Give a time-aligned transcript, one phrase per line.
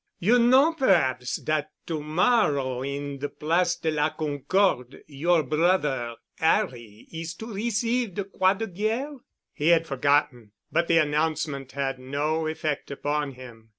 [0.17, 7.07] You know perhaps dat to morrow in de Place de la Concorde, your brother 'Arry
[7.11, 9.17] is to receive de Croix de Guerre?"
[9.53, 13.69] He had forgotten, but the announcement had no effect upon him.